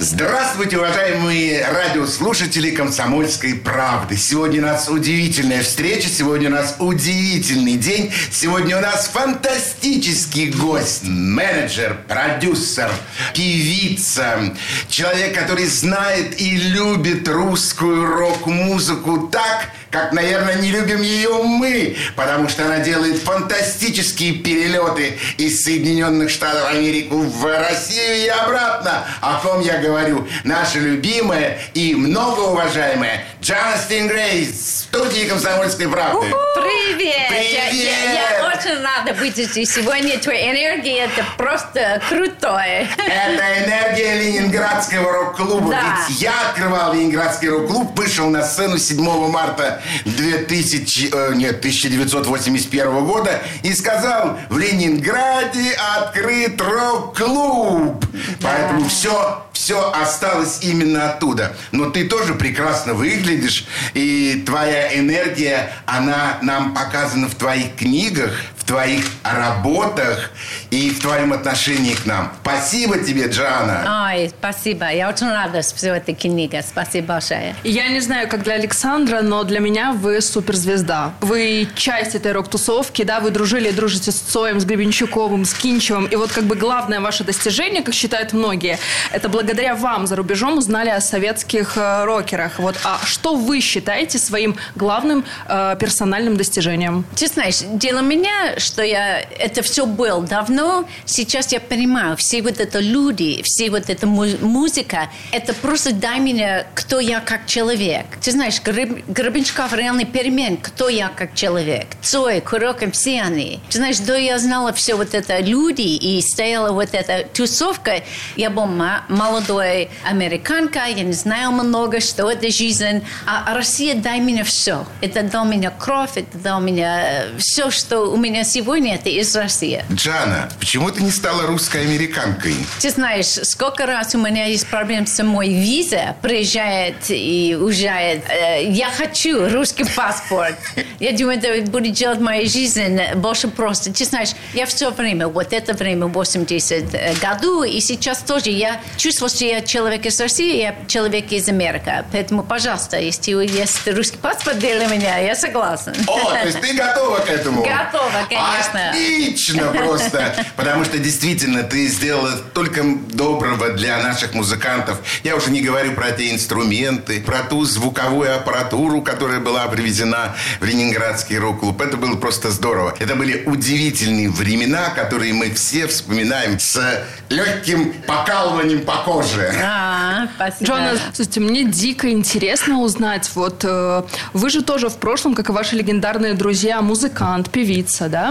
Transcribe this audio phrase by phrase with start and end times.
[0.00, 4.16] Здравствуйте, уважаемые радиослушатели «Комсомольской правды».
[4.16, 8.12] Сегодня у нас удивительная встреча, сегодня у нас удивительный день.
[8.30, 12.90] Сегодня у нас фантастический гость, менеджер, продюсер,
[13.34, 14.54] певица,
[14.88, 22.48] человек, который знает и любит русскую рок-музыку так, как, наверное, не любим ее мы, потому
[22.48, 29.04] что она делает фантастические перелеты из Соединенных Штатов Америки в Россию и обратно.
[29.20, 30.26] О ком я говорю?
[30.42, 36.28] Наша любимая и многоуважаемая Джана Стингрей в студии «Комсомольской правды».
[36.54, 37.28] Привет!
[37.28, 37.72] Привет!
[37.74, 40.18] Я, я- я очень рада быть здесь сегодня.
[40.18, 42.88] Твоя энергия это просто крутое.
[42.96, 45.72] Это энергия Ленинградского рок-клуба.
[45.72, 45.98] Да.
[46.08, 53.42] Ведь я открывал Ленинградский рок-клуб, вышел на сцену 7 марта 2000, э, нет, 1981 года
[53.62, 58.06] и сказал, в Ленинграде открыт рок-клуб.
[58.40, 61.56] Поэтому все, все осталось именно оттуда.
[61.72, 68.66] Но ты тоже прекрасно выглядишь, и твоя энергия, она нам показана в твоих книгах, в
[68.66, 70.30] твоих работах
[70.70, 72.32] и в твоем отношении к нам.
[72.42, 74.08] Спасибо тебе, Джана.
[74.10, 74.90] Ой, спасибо.
[74.90, 76.62] Я очень рада, что все это книга.
[76.66, 77.54] Спасибо большое.
[77.62, 81.12] Я не знаю, как для Александра, но для меня вы суперзвезда.
[81.20, 86.06] Вы часть этой рок-тусовки, да, вы дружили и дружите с Цоем, с Гребенщуковым, с Кинчевым.
[86.06, 88.78] И вот как бы главное ваше достижение, как считают многие,
[89.12, 92.58] это благодаря вам за рубежом узнали о советских э, рокерах.
[92.58, 97.04] Вот, а что вы считаете своим главным э, персональным достижением?
[97.14, 100.86] Ты знаешь, дело меня, что я это все было давно.
[101.04, 106.20] Сейчас я понимаю, все вот это люди, все вот эта му- музыка, это просто дай
[106.20, 108.06] меня, кто я как человек.
[108.20, 111.86] Ты знаешь, Греб- Гребенщиков реальный перемен, кто я как человек.
[112.02, 113.60] Цой, Курокин, все они.
[113.70, 118.02] Ты знаешь, до я знала все вот это люди и стояла вот эта тусовка.
[118.36, 123.02] Я была молодой американка, я не знаю много, что это жизнь.
[123.26, 124.86] А Россия дай мне все.
[125.00, 129.84] Это дал меня кровь, это дал меня все, что у меня сегодня, это из России.
[129.92, 132.54] Джана, почему ты не стала русской американкой?
[132.80, 138.22] Ты знаешь, сколько раз у меня есть проблем с самой виза, приезжает и уезжает.
[138.28, 140.56] Э, Я хочу русский паспорт.
[141.00, 143.92] Я думаю, это будет делать мою жизнь больше просто.
[143.92, 149.28] Ты знаешь, я все время, вот это время, 80 году, и сейчас тоже я чувствую,
[149.30, 152.04] что я человек из России, я человек из Америки.
[152.12, 155.94] Поэтому, пожалуйста, если есть русский паспорт для меня, я согласна.
[156.06, 157.62] О, то есть ты готова к этому?
[157.62, 158.90] Готова, конечно.
[158.90, 160.46] Отлично просто.
[160.56, 164.98] Потому что действительно ты сделала только доброго для наших музыкантов.
[165.22, 170.64] Я уже не говорю про те инструменты, про ту звуковую аппаратуру, которая была привезена в
[170.64, 171.80] Ленинградский рок-клуб.
[171.80, 172.94] Это было просто здорово.
[172.98, 179.52] Это были удивительные времена, которые мы все вспоминаем с легким покалыванием по коже.
[179.62, 180.64] А, спасибо.
[180.64, 184.02] Джона, слушайте, мне дико интересно узнать, вот э,
[184.32, 188.23] вы же тоже в прошлом, как и ваши легендарные друзья, музыкант, певица, да?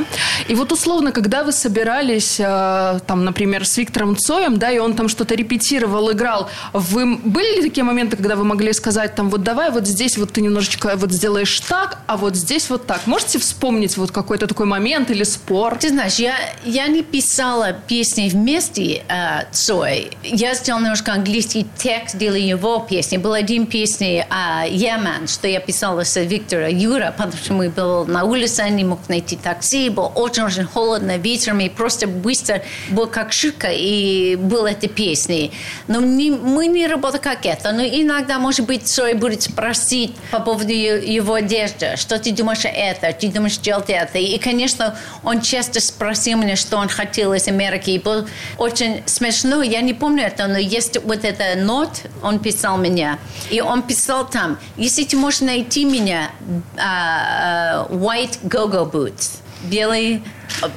[0.48, 4.96] И вот условно, когда вы собирались, э, там, например, с Виктором Цоем, да, и он
[4.96, 9.44] там что-то репетировал, играл, вы были ли такие моменты, когда вы могли сказать, там, вот
[9.44, 13.08] давай вот здесь вот ты немножечко вот сделаешь так, а вот здесь вот так?
[13.08, 15.78] Можете вспомнить вот какой-то такой момент или спор?
[15.78, 20.12] Ты знаешь, я, я не писала песни вместе э, Цой.
[20.24, 23.18] Я сделала немножко английский текст для его песни.
[23.18, 28.12] Был один песни о Йемен, что я писала с Виктора Юра, потому что мы были
[28.12, 33.32] на улице, не мог найти такси, было очень-очень холодно вечером, и просто быстро был как
[33.34, 35.52] шутка, и был эти песни.
[35.88, 37.72] Но не- мы не работали как это.
[37.72, 43.12] Но иногда, может быть, Цой будет спросить по поводу его одежды, что ты думаешь это,
[43.14, 44.18] ты думаешь делать это.
[44.18, 47.92] И, конечно, он часто спросил меня, что он хотел из Америки.
[47.92, 51.90] И было очень смешно, я не помню это, но есть вот эта нот,
[52.22, 53.20] он писал меня.
[53.50, 56.32] И он писал там, если ты можешь найти меня,
[56.78, 60.22] а, а, white go-go boots, белые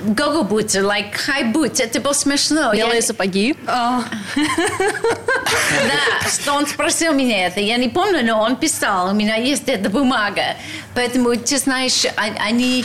[0.07, 2.73] go-go boots, like high boots, это было смешно.
[2.73, 3.55] Я- Белые сапоги?
[3.67, 4.03] да,
[6.29, 7.61] что он спросил меня это.
[7.61, 9.11] Я не помню, но он писал.
[9.11, 10.57] У меня есть эта бумага.
[10.95, 12.85] Поэтому, ты знаешь, а- они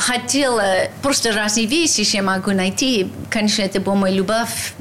[0.00, 3.10] хотела просто разные вещи, я могу найти.
[3.30, 4.72] Конечно, это была моя любовь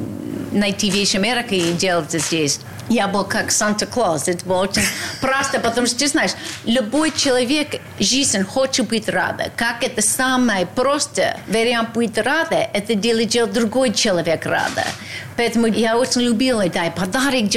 [0.51, 2.59] найти вещи Америки и делать здесь.
[2.89, 4.27] Я был как Санта-Клаус.
[4.27, 4.83] Это было очень
[5.21, 6.31] просто, потому что, ты знаешь,
[6.65, 9.51] любой человек, жизнь хочет быть рада.
[9.55, 14.85] Как это самое просто вариант быть рада, это делать другой человек рада.
[15.35, 17.49] Поэтому я очень любила, дай подарок,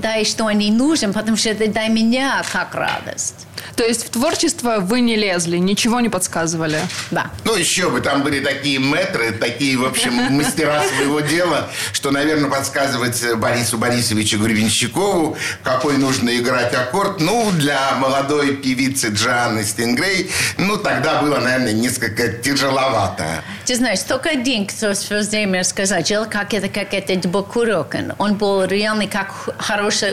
[0.00, 3.46] дай, что они нужен, потому что это дай меня как радость.
[3.74, 6.80] То есть в творчество вы не лезли, ничего не подсказывали?
[7.10, 7.30] Да.
[7.44, 12.50] Ну, еще бы, там были такие метры, такие, в общем, мастера своего дела, что, наверное,
[12.50, 20.76] подсказывать Борису Борисовичу Гребенщикову, какой нужно играть аккорд, ну, для молодой певицы Джанны Стингрей, ну,
[20.76, 23.42] тогда было, наверное, несколько тяжеловато.
[23.64, 25.96] Ты знаешь, только один, кто в свое время сказал,
[26.30, 28.14] как это, как это был Курокин.
[28.18, 30.12] Он был реально как хороший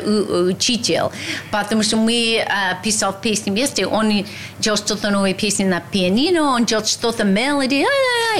[0.49, 1.11] учитель,
[1.51, 2.45] потому что мы э,
[2.83, 4.25] писал песни вместе, он
[4.59, 7.85] делал что-то новое песни на пианино, он делал что-то мелодии,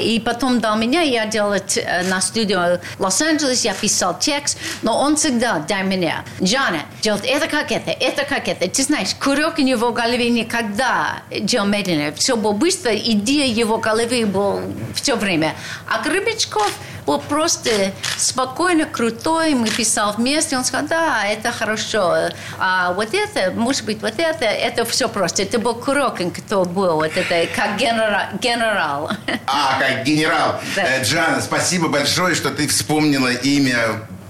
[0.02, 1.60] и потом дал меня, я делала
[2.06, 7.72] на студию Лос-Анджелес, я писал текст, но он всегда дай меня, Джана, делать это как
[7.72, 8.70] это, это как это.
[8.70, 14.26] Ты знаешь, курок в его голове никогда делал медленно, все было быстро, идея его головы
[14.26, 14.62] была
[14.94, 15.56] все время.
[15.88, 16.72] А Гребечков
[17.06, 22.30] был просто спокойно, крутой, мы писал вместе, он сказал, да, это хорошо,
[22.60, 25.44] а вот это, может быть, вот это, это все просто.
[25.44, 28.22] Это был Курокин, кто был, вот это как генерал.
[28.40, 29.12] генерал.
[29.48, 30.60] А, как генерал.
[30.76, 30.84] Да.
[30.84, 33.78] Э, Джана, спасибо большое, что ты вспомнила имя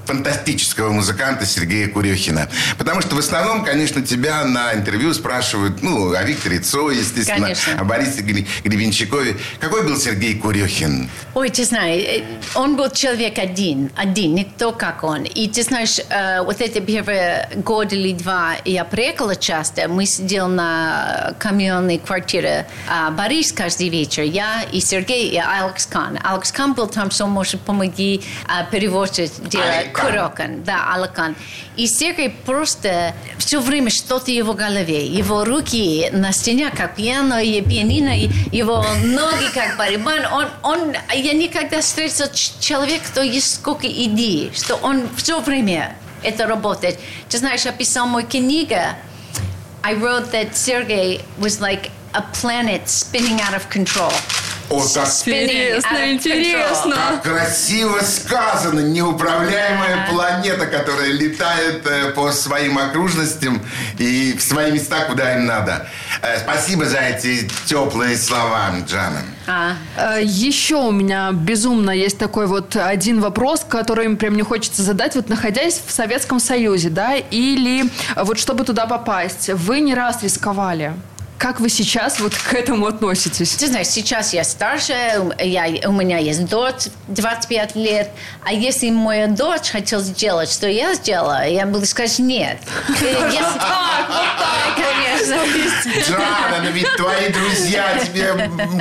[0.06, 2.50] фантастического музыканта Сергея Курехина.
[2.78, 7.80] Потому что в основном, конечно, тебя на интервью спрашивают, ну, о Викторе Цой, естественно, конечно.
[7.80, 9.38] о Борисе Гребенщикове.
[9.60, 11.10] Какой был Сергей Курехин?
[11.34, 12.24] Ой, ты знаешь, э,
[12.56, 15.24] он был человек один, один, никто как он.
[15.24, 20.34] И ты знаешь, э, вот эти первые год или два я приехала часто, мы сидели
[20.44, 26.20] на камионной квартире а Борис каждый вечер, я и Сергей, и Алекс Кан.
[26.24, 29.32] Алекс Кан был там, что может помоги а, переводить
[29.94, 31.36] делать Курокан, да, Алакан.
[31.76, 35.06] И Сергей просто все время что-то его голове.
[35.06, 40.26] Его руки на стене, как пиано, и пианино, и его ноги, как барабан.
[40.32, 42.26] Он, он, я никогда встретил
[42.60, 47.00] человека, кто есть сколько идей, что он все время это работает.
[47.30, 48.76] Ты знаешь, я писал мою книгу,
[49.86, 54.14] I wrote that Sergey was like a planet spinning out of control.
[54.70, 56.96] О, как интересно, интересно.
[56.96, 58.80] Как красиво сказано.
[58.80, 63.62] Неуправляемая планета, которая летает э, по своим окружностям
[63.98, 65.88] и в свои места, куда им надо.
[66.22, 69.22] Э, спасибо за эти теплые слова, Джана.
[69.48, 69.74] А.
[69.98, 75.16] Э, еще у меня безумно есть такой вот один вопрос, который прям мне хочется задать.
[75.16, 77.86] Вот находясь в Советском Союзе, да, или
[78.16, 80.94] вот чтобы туда попасть, вы не раз рисковали?
[81.44, 83.56] Как вы сейчас вот к этому относитесь?
[83.56, 84.94] Ты знаешь, сейчас я старше,
[85.40, 88.12] я, у меня есть дочь 25 лет,
[88.46, 92.60] а если моя дочь хотела сделать, что я сделала, я буду сказать нет.
[93.04, 95.36] Так, конечно.
[96.08, 98.34] Джана, но ведь твои друзья тебе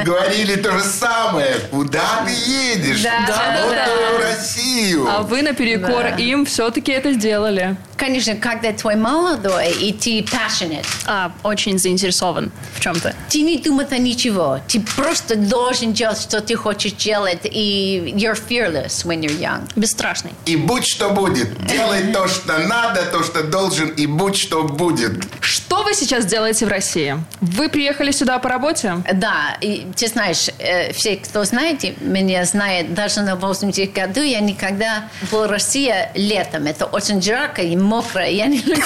[0.05, 1.57] говорили то же самое.
[1.71, 3.03] Куда ты едешь?
[3.03, 4.17] Да, да, да.
[4.17, 5.07] в Россию.
[5.09, 7.77] А вы наперекор им все-таки это сделали.
[7.97, 10.87] Конечно, когда твой молодой, и ты passionate.
[11.07, 13.15] А, очень заинтересован в чем-то.
[13.29, 14.61] Ты не думаешь о ничего.
[14.69, 19.69] Ты просто должен делать, что ты хочешь делать, и you're fearless when you're young.
[19.77, 20.33] Бесстрашный.
[20.47, 21.49] И будь что будет.
[21.67, 25.23] Делай то, что надо, то, что должен, и будь что будет.
[25.41, 27.17] Что вы сейчас делаете в России?
[27.41, 28.97] Вы приехали сюда по работе?
[29.15, 29.57] Да.
[29.61, 35.09] И ты знаешь, э, все, кто знаете, меня знает, даже на 80 году я никогда
[35.31, 36.67] был в России летом.
[36.67, 38.27] Это очень жарко и мокро.
[38.27, 38.77] Я не люблю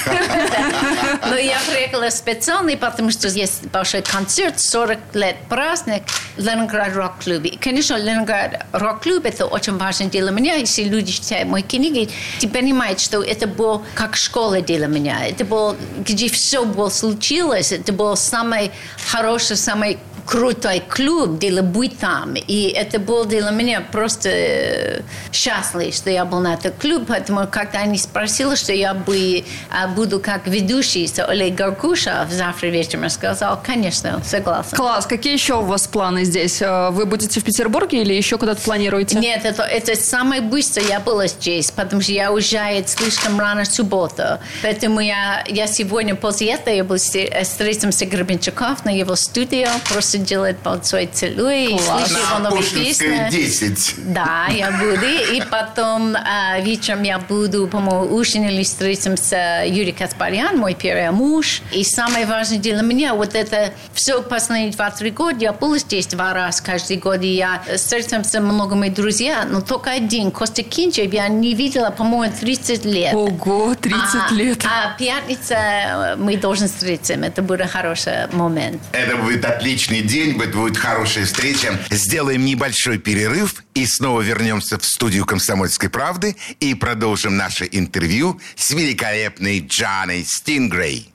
[1.96, 6.02] приехала специально, потому что есть большой концерт, 40 лет праздник
[6.36, 7.58] Ленинград рок-клубе.
[7.60, 10.54] Конечно, Ленинград рок-клуб– это очень важное для меня.
[10.54, 12.08] Если люди читают мои книги,
[12.40, 15.26] ты понимаешь, что это было как школа для меня.
[15.26, 17.72] Это было, где все было случилось.
[17.72, 18.70] Это было самое
[19.10, 22.34] хорошее, самое крутой клуб для быть там.
[22.34, 25.00] И это было для меня просто э,
[25.32, 27.04] счастливо, что я был на этот клуб.
[27.08, 32.68] Поэтому, когда они спросили, что я бы, а, буду как ведущий с Олег Гаркуша завтра
[32.68, 34.76] вечером, я сказал, конечно, согласен.
[34.76, 35.06] Класс.
[35.06, 36.60] Какие еще у вас планы здесь?
[36.60, 39.18] Э, вы будете в Петербурге или еще куда-то планируете?
[39.18, 43.68] Нет, это, это самое быстрое я была здесь, потому что я уезжаю слишком рано в
[43.68, 44.22] субботу.
[44.62, 50.15] Поэтому я, я сегодня после этого я буду встретимся с Гребенщиков на его студию, просто
[50.16, 51.74] хочется делать большой целуй.
[51.74, 53.28] И слышу его новые песни.
[53.30, 53.94] 10.
[54.12, 55.06] Да, я буду.
[55.06, 61.62] И потом а, вечером я буду, по-моему, ужинали встретимся Юрий Каспарян, мой первый муж.
[61.72, 66.32] И самое важное для меня, вот это все последние два-три года, я был здесь два
[66.32, 71.28] раза каждый год, и я встретимся много моих друзей, но только один, Костя Кинчев, я
[71.28, 73.14] не видела, по-моему, 30 лет.
[73.14, 73.98] Ого, 30
[74.30, 74.64] а, лет.
[74.64, 77.14] А пятница э, мы должны встретиться.
[77.14, 78.80] Это будет хороший момент.
[78.92, 81.78] Это будет отличный день, будет, хорошая встреча.
[81.90, 88.70] Сделаем небольшой перерыв и снова вернемся в студию «Комсомольской правды» и продолжим наше интервью с
[88.70, 91.10] великолепной Джаной Стингрей.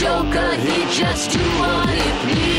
[0.00, 0.29] Here
[1.00, 2.49] just do what he please.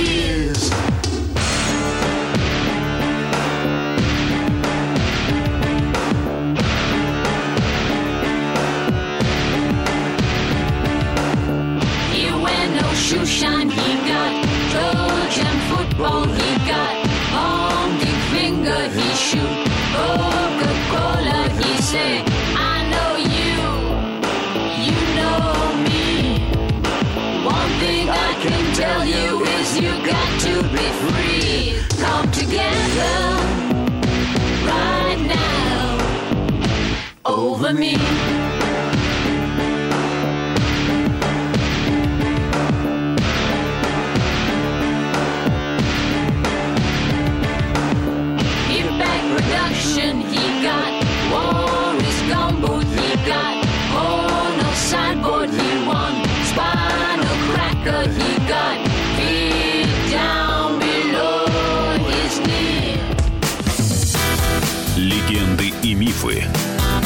[37.61, 37.97] His knee.
[64.97, 66.43] Легенды и мифы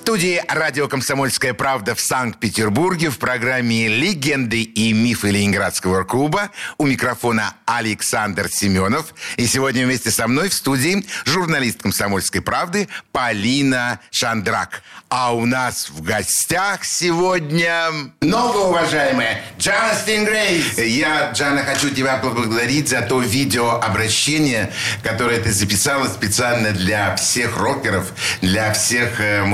[0.00, 7.54] Студии радио «Комсомольская правда» в Санкт-Петербурге в программе «Легенды и мифы Ленинградского клуба» у микрофона
[7.66, 9.14] Александр Семенов.
[9.36, 14.82] И сегодня вместе со мной в студии журналист «Комсомольской правды» Полина Шандрак.
[15.10, 17.90] А у нас в гостях сегодня
[18.20, 20.64] многоуважаемая Джана Стингрей.
[20.76, 28.12] Я, Джана, хочу тебя поблагодарить за то видеообращение, которое ты записала специально для всех рокеров,
[28.40, 29.44] для всех э,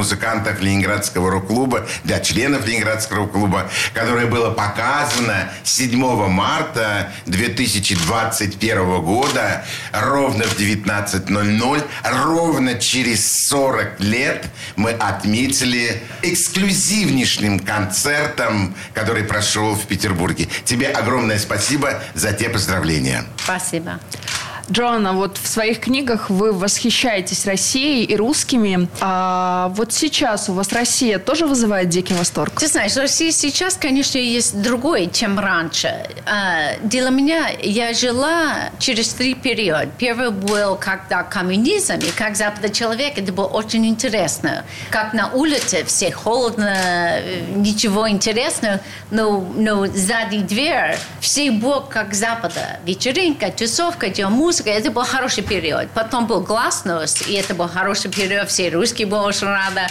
[0.47, 5.99] музыкантов Ленинградского рок-клуба, для членов Ленинградского рок-клуба, которое было показано 7
[6.29, 11.85] марта 2021 года ровно в 19.00.
[12.25, 20.49] Ровно через 40 лет мы отметили эксклюзивнейшим концертом, который прошел в Петербурге.
[20.65, 23.25] Тебе огромное спасибо за те поздравления.
[23.43, 23.99] Спасибо.
[24.71, 28.89] Джоанна, вот в своих книгах вы восхищаетесь Россией и русскими.
[29.01, 32.59] А вот сейчас у вас Россия тоже вызывает дикий восторг?
[32.59, 36.09] Ты знаешь, Россия сейчас, конечно, есть другой, чем раньше.
[36.27, 39.89] А, Для меня я жила через три периода.
[39.99, 44.65] Первый был, когда коммунизм, и как западный человек, это было очень интересно.
[44.91, 47.21] Как на улице, все холодно,
[47.55, 48.81] ничего интересного,
[49.11, 52.81] но, но сзади дверь все было как запада.
[52.85, 55.89] Вечеринка, тусовка, идет музыка, это был хороший период.
[55.95, 59.83] Потом был гласность, и это был хороший период, все русские были очень рады.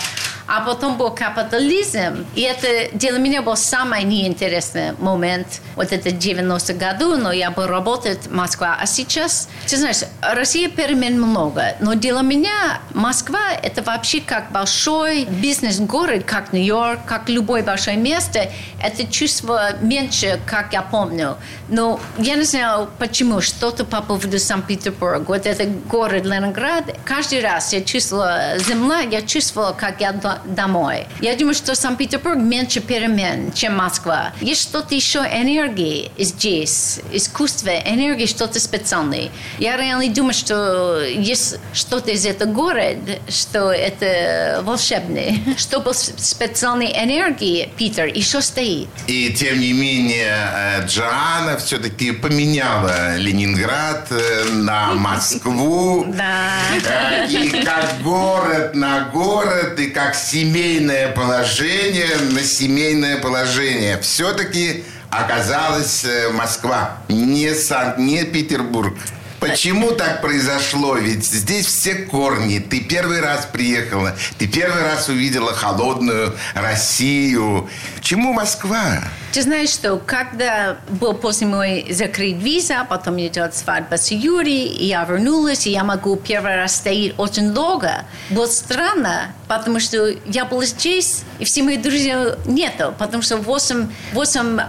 [0.48, 5.62] А потом был капитализм, и это для меня был самый неинтересный момент.
[5.76, 8.68] Вот это 90 году, но я бы работать в Москве.
[8.80, 15.26] А сейчас, ты знаешь, Россия перемен много, но для меня Москва это вообще как большой
[15.26, 18.50] бизнес-город, как Нью-Йорк, как любое большое место.
[18.82, 21.38] Это чувство меньше, как я помню.
[21.70, 25.26] Но я не знаю, почему, что-то по поводу Санкт-Петербурга.
[25.28, 26.96] Вот это город Ленинград.
[27.04, 31.06] Каждый раз я чувствовала земля, я чувствовала, как я ехала домой.
[31.22, 34.32] Я думаю, что Санкт-Петербург меньше перемен, чем Москва.
[34.42, 39.30] Есть что-то еще энергии здесь, искусство, энергии что-то специальное.
[39.60, 45.38] Я реально думаю, что есть что-то из этого города, что это волшебное.
[45.58, 48.88] Чтобы специальной энергии, Питер, еще стоит.
[49.08, 56.06] И тем не менее, э, Джоанна все-таки поменяла Ленинград э, на Москву.
[56.08, 56.50] Да.
[56.88, 64.02] Э, И как город на город, и как семейное положение на семейное положение.
[64.02, 68.98] Все-таки оказалась э, Москва, не Санкт, не Петербург.
[69.40, 70.96] Почему так произошло?
[70.96, 72.58] Ведь здесь все корни.
[72.58, 77.70] Ты первый раз приехала, ты первый раз увидела холодную Россию.
[77.96, 79.04] Почему Москва?
[79.36, 84.86] Ты знаешь, что когда был после мой закрыт виза, потом идет свадьба с Юрием, и
[84.86, 88.06] я вернулась, и я могу первый раз стоять очень долго.
[88.30, 93.90] Было странно, потому что я была здесь, и все мои друзья нету, потому что 8,
[94.14, 94.60] 8,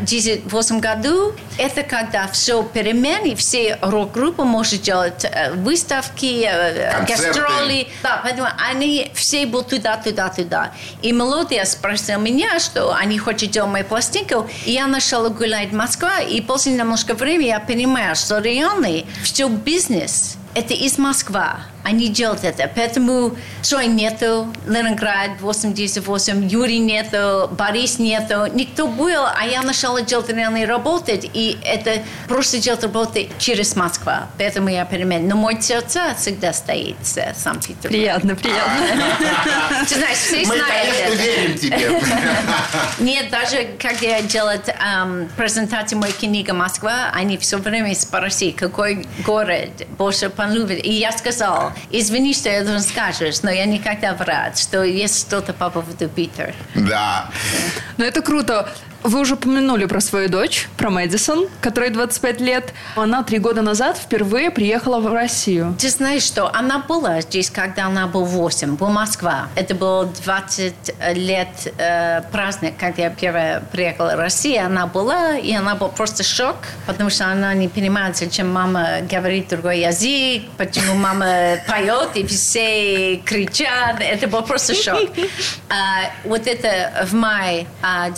[0.00, 7.40] 10, 8 году это когда все перемены, все рок-группы может делать э, выставки, э, Концерты.
[7.40, 7.88] гастроли.
[8.02, 10.72] Да, поэтому они все были туда, туда, туда.
[11.02, 15.74] И мелодия спросила меня, что они хотят делать мою пластинку, и я начала гулять в
[15.74, 21.42] Москве, и после немножко времени я понимаю, что реально все бизнес это из Москвы.
[21.84, 22.70] Они делают это.
[22.74, 28.46] Поэтому Цой нету, Ленинград 88, Юрий нету, Борис нету.
[28.52, 31.28] Никто был, а я начала делать реально работать.
[31.32, 34.12] И это просто делать работу через Москву.
[34.36, 35.26] Поэтому я перемен.
[35.28, 37.90] Но мой сердце всегда стоит с Санкт-Петербург.
[37.90, 38.86] Приятно, приятно.
[39.88, 41.22] Ты знаешь, все Мы, знают конечно, это.
[41.22, 42.02] верим тебе.
[43.00, 44.60] Нет, даже когда я делала
[45.36, 50.84] презентацию моей книги «Москва», они все время спросили, какой город больше полюбит.
[50.84, 55.52] И я сказала, извини, что я должен скажешь, но я никогда врать, что есть что-то
[55.52, 56.54] по поводу Питера.
[56.74, 57.30] Да.
[57.96, 58.68] Ну, это круто.
[59.02, 62.74] Вы уже упомянули про свою дочь, про Мэдисон, которой 25 лет.
[62.96, 65.76] Она три года назад впервые приехала в Россию.
[65.78, 69.48] Ты знаешь, что она была здесь, когда она была 8, в Москва.
[69.54, 70.74] Это был 20
[71.14, 74.66] лет э, праздник, когда я первая приехала в Россию.
[74.66, 79.48] Она была, и она был просто шок, потому что она не понимает, зачем мама говорит
[79.48, 84.00] другой язык, почему мама поет, и все кричат.
[84.00, 84.98] Это был просто шок.
[85.70, 88.10] А, вот это в мае а,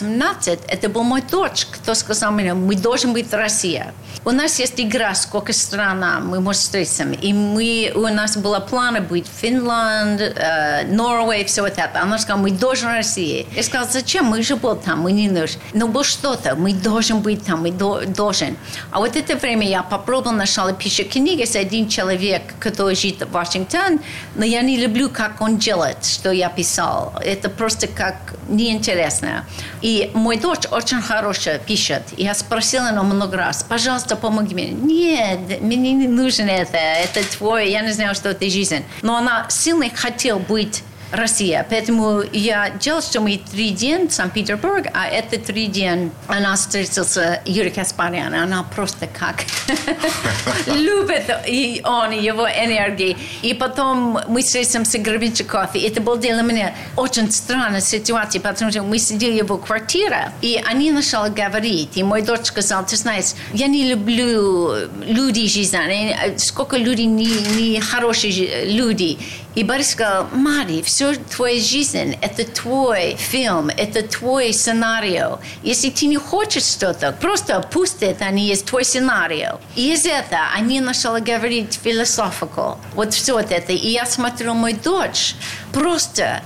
[0.00, 3.92] 2018, это был мой дочь, кто сказал мне, мы должны быть Россия.
[4.24, 7.04] У нас есть игра, сколько стран мы можем встретиться.
[7.04, 12.02] И мы, у нас было планы быть Финлянд, э, все вот это.
[12.02, 13.46] Она сказала, мы должны Россия.
[13.56, 14.26] Я сказала, зачем?
[14.26, 15.60] Мы же был там, мы не нужны.
[15.72, 18.56] Но было что-то, мы должны быть там, мы до, должен.
[18.90, 23.32] А вот это время я попробовала сначала писать книги с один человек, который живет в
[23.32, 24.00] Вашингтон,
[24.36, 27.12] но я не люблю, как он делает, что я писал.
[27.24, 29.46] Это просто как неинтересно.
[29.82, 32.02] И мой дочь очень хорошо пишет.
[32.16, 34.68] Я спросила ее много раз, пожалуйста, помоги мне.
[34.70, 36.76] Нет, мне не нужно это.
[36.76, 38.84] Это твой, я не знаю, что это жизнь.
[39.02, 41.66] Но она сильно хотела быть Россия.
[41.68, 47.42] Поэтому я делала, что мы три дня в Санкт-Петербург, а это три дня она встретился
[47.44, 48.34] Юрий Каспарян.
[48.34, 49.44] Она просто как
[50.66, 53.16] любит и он, и его энергии.
[53.42, 55.74] И потом мы встретимся с Гребенщиков.
[55.74, 60.32] И это было для меня очень странная ситуация, потому что мы сидели в его квартире,
[60.40, 61.90] и они начали говорить.
[61.96, 64.72] И мой дочь сказал, ты знаешь, я не люблю
[65.06, 69.18] людей жизни, они- сколько людей не, не хорошие люди.
[69.54, 75.22] И Борис сказал, Мари, все твоя жизнь, это твой фильм, это твой сценарий.
[75.62, 79.48] Если ты не хочешь что-то, просто пусть это не есть твой сценарий.
[79.76, 82.78] И из этого они начали говорить философику.
[82.94, 83.72] Вот все вот это.
[83.72, 85.34] И я смотрю, мой дочь
[85.72, 86.42] просто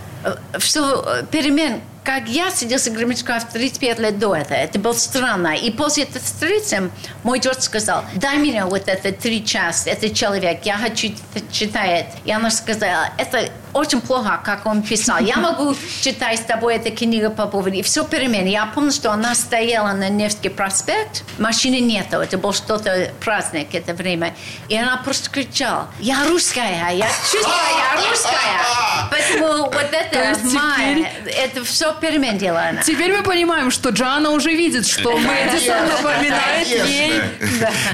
[0.59, 4.57] все перемен как я сидел с Гремячком в 35 лет до этого.
[4.57, 5.57] Это было странно.
[5.57, 6.89] И после этой встречи
[7.25, 11.09] мой дочь сказал, дай мне вот это три часа, этот человек, я хочу
[11.51, 12.07] читать.
[12.25, 15.19] И она сказала, это очень плохо, как он писал.
[15.19, 17.75] Я могу читать с тобой эту книгу по поводу.
[17.77, 18.47] И все перемен.
[18.47, 23.95] Я помню, что она стояла на Невский проспект, машины нету, это был что-то праздник, это
[23.95, 24.33] время.
[24.69, 28.61] И она просто кричала, я русская, я чувствую, я русская.
[29.11, 32.83] Поэтому вот То это май, это все перемен делала она.
[32.83, 37.23] Теперь мы понимаем, что Джана уже видит, что Мэдисон напоминает ей.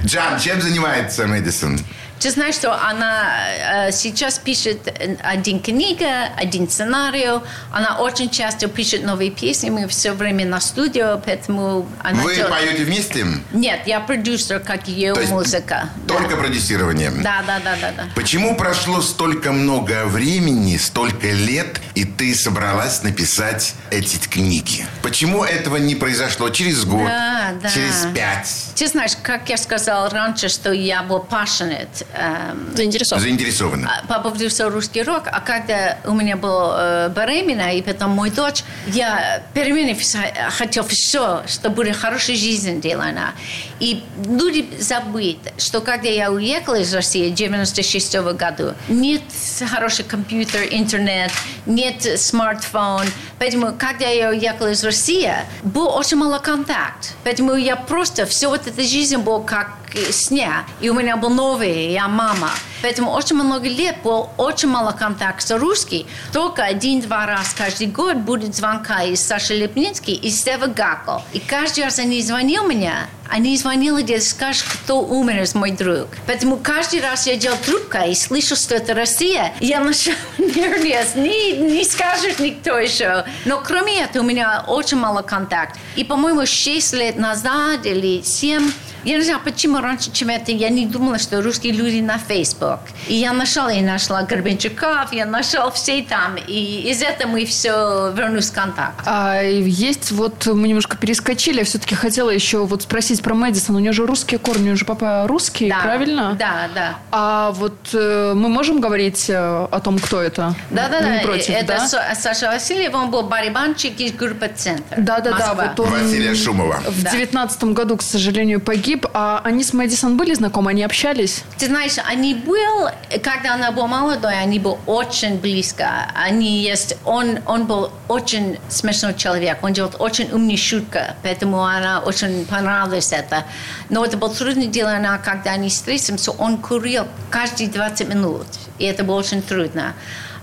[0.05, 1.79] Джан, чем занимается Мэдисон?
[2.23, 4.79] Ты знаешь, что она э, сейчас пишет
[5.25, 7.41] один книга, один сценарий.
[7.73, 9.71] Она очень часто пишет новые песни.
[9.71, 13.27] Мы все время на студию, поэтому она Вы делает- поете вместе?
[13.53, 15.89] Нет, я продюсер, как ее То есть музыка.
[16.07, 16.15] Да.
[16.15, 17.11] Только продюсирование?
[17.11, 18.05] Да, да, да, да, да.
[18.15, 24.87] Почему прошло столько много времени, столько лет, и ты собралась написать эти книги?
[25.03, 27.69] Почему этого не произошло через год, Да, да.
[27.69, 28.67] через пять?
[28.77, 33.23] Ты знаешь, как я сказала раньше, что я был passionate эм, Заинтересован.
[33.23, 33.89] Заинтересованы?
[34.09, 35.25] а, поводу всего русский рок.
[35.27, 40.85] А когда у меня был э, беременна, и потом мой дочь, я перемены вся- хотел
[40.87, 43.33] все, чтобы была хорошая жизнь делана.
[43.81, 49.23] И люди забыли, что когда я уехала из России в 96 году, нет
[49.71, 51.33] хороший компьютер, интернет,
[51.67, 53.07] нет смартфон.
[53.39, 57.15] Поэтому, когда я уехала из России, был очень мало контакт.
[57.25, 60.65] Поэтому я просто, все вот эта жизнь была как э, сня.
[60.81, 62.51] И у меня был новый, я мама.
[62.83, 66.07] Поэтому очень много лет был очень мало контакта с русским.
[66.33, 71.19] Только один-два раз каждый год будет звонка из Саши Лепницкий и Стева Гакл.
[71.33, 72.95] И каждый раз они звонили мне,
[73.33, 76.09] они звонили, где скажешь, кто умер из мой друг.
[76.27, 79.55] Поэтому каждый раз я делал трубку и слышу, что это Россия.
[79.59, 81.17] Я начала нервничать.
[81.17, 83.25] Не, не скажет никто еще.
[83.47, 85.79] Но кроме этого, у меня очень мало контакт.
[85.97, 88.71] И, по-моему, 6 лет назад или 7
[89.05, 92.79] я не знаю, почему раньше, чем это, я не думала, что русские люди на Facebook.
[93.09, 96.37] И я нашла, я нашла Горбенчуков, я нашла все там.
[96.37, 99.03] И из этого мы все вернулись в контакт.
[99.05, 103.77] А есть вот мы немножко перескочили, я все-таки хотела еще вот спросить про Мэдисон.
[103.77, 105.81] У нее же русские корни, у нее же папа русский, Да.
[105.83, 106.37] правильно?
[106.39, 106.97] Да, да.
[107.11, 110.55] А вот э, мы можем говорить э, о том, кто это?
[110.71, 111.17] Да, да, да.
[111.17, 111.87] не против, это да?
[111.87, 114.97] Са- Саша Васильев, он был барабанщик из группы «Центр».
[114.99, 115.39] Да, да, да.
[115.39, 115.75] Москва.
[115.77, 116.81] Вот он Василия Шумова.
[116.87, 117.11] в Да.
[117.13, 119.07] девятнадцатом году, к сожалению, погиб.
[119.15, 121.45] А они с Мэдисон были знакомы, они общались?
[121.59, 122.89] Ты знаешь, они был,
[123.23, 125.89] когда она была молодой, они были очень близко.
[126.15, 132.01] Они есть, он, он был очень смешной человек, он делал очень умные шутки, поэтому она
[132.01, 133.45] очень понравилась это.
[133.89, 138.47] Но это было трудно дело, она, когда они встретились, он курил каждые 20 минут,
[138.79, 139.95] и это было очень трудно.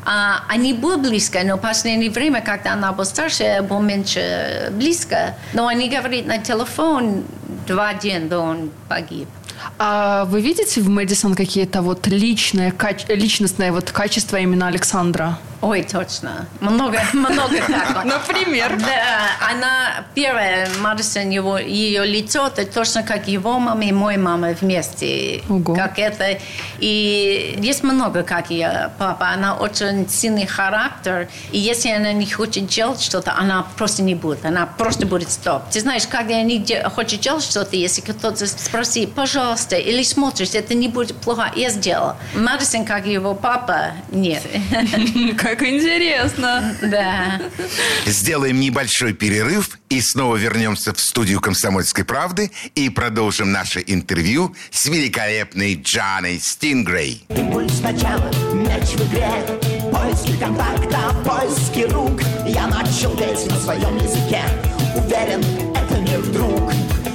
[0.06, 5.36] А, они были близко, но в последнее время, когда она была старше, был меньше близко.
[5.54, 7.26] Но они говорят на телефон
[7.68, 9.28] два дня, до он погиб.
[9.78, 12.74] А вы видите в Мэдисон какие-то вот личные,
[13.10, 15.38] личностные вот качества именно Александра?
[15.62, 16.46] Ой, точно.
[16.62, 18.06] Много, много так.
[18.06, 18.78] Например?
[18.80, 24.50] Да, она первая, Мадисон, его, ее лицо, это точно как его мама и мой мама
[24.62, 25.44] вместе.
[25.50, 25.76] Ого.
[25.76, 26.38] Как это.
[26.80, 29.30] И есть много, как ее папа.
[29.30, 31.28] Она очень сильный характер.
[31.52, 34.46] И если она не хочет делать что-то, она просто не будет.
[34.46, 35.64] Она просто будет стоп.
[35.72, 40.74] Ты знаешь, когда они де- хочет делать что-то, если кто-то спросит, пожалуйста, или смотришь, это
[40.74, 42.16] не будет плохо, я сделала.
[42.34, 44.42] Мадисон, как его папа, нет.
[45.50, 46.76] Как интересно.
[46.80, 47.42] Да.
[48.06, 54.86] Сделаем небольшой перерыв и снова вернемся в студию «Комсомольской правды» и продолжим наше интервью с
[54.86, 57.26] великолепной Джаной Стингрей.
[57.30, 59.32] Пуль сначала, мяч в игре
[59.92, 64.44] Поиски контакта, поиски рук Я начал петь на своем языке
[64.96, 65.44] Уверен,
[65.76, 66.72] это не вдруг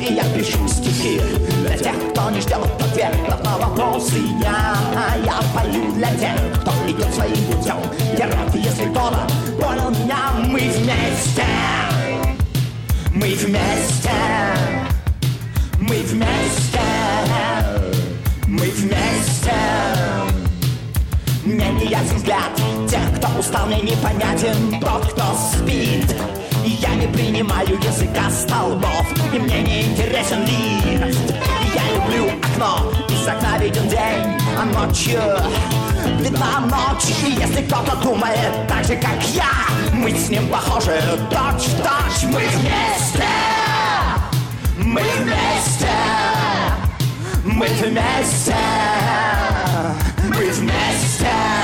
[0.07, 1.19] И я пишу стихи
[1.63, 4.77] Для тех, кто не ждет ответа на вопросы Я,
[5.25, 7.77] я пою для тех, кто идет своим путем.
[8.19, 9.27] Я рад, если кто-то
[9.61, 10.33] понял меня.
[10.47, 11.47] Мы вместе.
[13.15, 14.11] Мы вместе.
[15.81, 16.81] Мы вместе.
[18.47, 19.55] Мы вместе.
[21.45, 22.51] Мне не ясен взгляд
[22.91, 26.15] тех, кто устал, мне непонятен тот, кто спит.
[26.65, 31.35] И я не принимаю языка столбов, и мне не интересен лифт.
[31.75, 35.21] Я люблю окно, из окна виден день, а ночью
[36.21, 37.15] видна ночь.
[37.27, 39.45] И если кто-то думает так же, как я,
[39.93, 40.99] мы с ним похожи
[41.29, 42.25] точь в точь.
[42.33, 43.29] Мы вместе,
[44.79, 45.91] мы вместе,
[47.45, 48.57] мы вместе.
[50.27, 51.64] Мы вместе.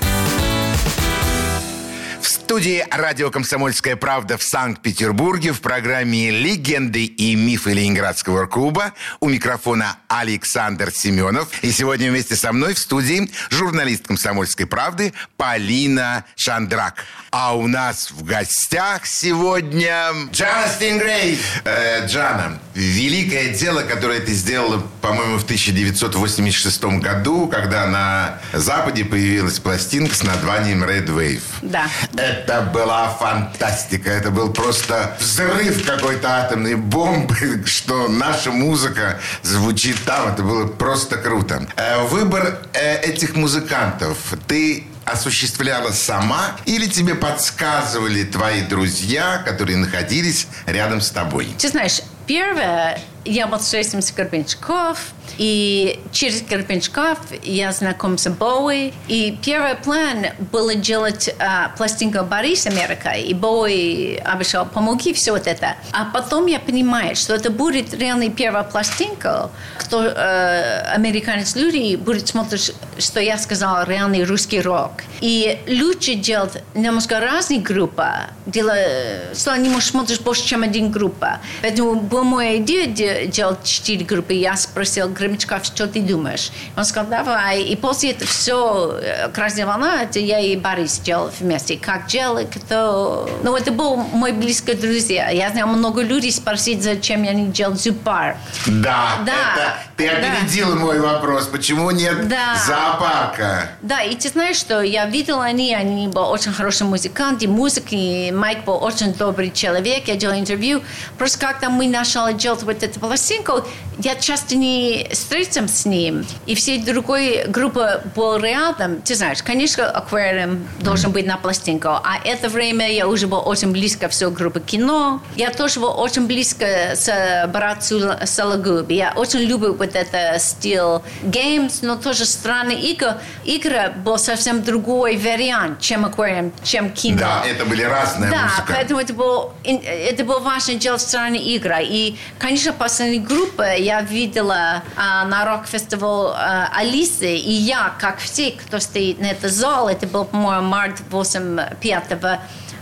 [2.51, 8.91] В студии радио «Комсомольская правда» в Санкт-Петербурге в программе «Легенды и мифы Ленинградского клуба».
[9.21, 11.47] У микрофона Александр Семенов.
[11.61, 17.05] И сегодня вместе со мной в студии журналист «Комсомольской правды» Полина Шандрак.
[17.31, 21.39] А у нас в гостях сегодня Джана Стингрей.
[21.63, 29.59] Э, Джана, великое дело, которое ты сделала, по-моему, в 1986 году, когда на Западе появилась
[29.59, 31.41] пластинка с названием Red Wave.
[31.61, 31.89] Да.
[32.15, 34.09] Это была фантастика.
[34.09, 40.29] Это был просто взрыв какой-то атомной бомбы, что наша музыка звучит там.
[40.29, 41.67] Это было просто круто.
[41.75, 50.47] Э, Выбор э, этих музыкантов ты осуществляла сама или тебе подсказывали твои друзья, которые находились
[50.65, 51.49] рядом с тобой?
[51.57, 58.93] Ты знаешь, первое, я вот встретился Горбенчаков, и через Горбенчаков я знакомился с Боуи.
[59.07, 63.11] И первый план было делать а, пластинку Борис Америка.
[63.11, 65.75] И Боуи обещал, помоги все вот это.
[65.91, 72.27] А потом я понимаю, что это будет реальный первая пластинка, кто э, американец люди будет
[72.27, 74.91] смотреть, что я сказала, реальный русский рок.
[75.21, 78.07] И лучше делать немножко разные группы,
[78.45, 81.39] делать, что не можешь смотреть больше, чем один группа.
[81.61, 84.33] Поэтому была моя идея де- делать четыре группы.
[84.33, 86.51] Я спросил Громичков, что ты думаешь?
[86.77, 87.63] Он сказал, давай.
[87.63, 88.99] И после этого все,
[89.33, 91.77] «Красная волна», это я и Борис делал вместе.
[91.77, 93.29] Как делать, кто...
[93.43, 95.29] Ну, это был мой близкий друзья.
[95.29, 98.37] Я знаю много людей спросить, зачем я не делал зоопарк.
[98.67, 100.17] Да, Да, это ты да.
[100.17, 101.47] опередила мой вопрос.
[101.47, 102.55] Почему нет Да.
[102.67, 103.69] зоопарка?
[103.81, 108.63] Да, и ты знаешь, что я видела они, они были очень хорошие музыканты, музыки, Майк
[108.65, 110.81] был очень добрый человек, я делала интервью.
[111.17, 113.65] Просто когда мы начали делать вот эту пластинку,
[113.99, 119.01] я часто не встретился с ним, и все другой группы был рядом.
[119.01, 123.71] Ты знаешь, конечно, аквариум должен быть на пластинку, а это время я уже был очень
[123.71, 125.21] близко все группы кино.
[125.35, 128.89] Я тоже был очень близко с братцем Сологуб.
[128.89, 133.15] Я очень люблю вот это стиль games, но тоже странный игры.
[133.43, 137.19] Игра был совсем другой вариант, чем аквариум, чем кино.
[137.19, 138.63] Да, это были разные Да, музыка.
[138.67, 141.77] поэтому это было, это было важно делать странные игры.
[141.81, 148.51] И, конечно, последней группы я видела а, на рок-фестивале а, Алисы, и я, как все,
[148.51, 152.03] кто стоит на этот зал, это был, по-моему, март 85